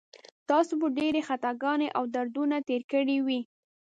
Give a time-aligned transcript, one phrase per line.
[0.49, 3.39] تاسو به ډېرې خطاګانې او دردونه تېر کړي وي.